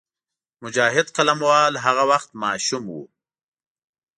مجاهد 0.63 1.07
قلموال 1.15 1.73
هغه 1.85 2.03
وخت 2.11 2.29
ماشوم 2.43 2.83
وو. 2.93 3.03